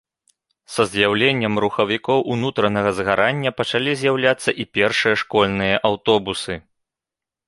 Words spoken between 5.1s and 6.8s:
школьныя аўтобусы.